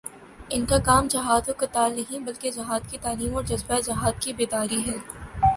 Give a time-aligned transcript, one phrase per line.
[0.49, 4.81] ان کا کام جہاد و قتال نہیں، بلکہ جہادکی تعلیم اور جذبۂ جہاد کی بیداری
[4.87, 4.97] ہے